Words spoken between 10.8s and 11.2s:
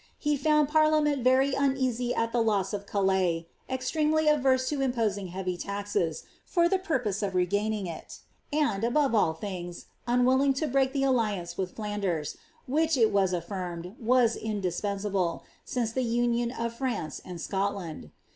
the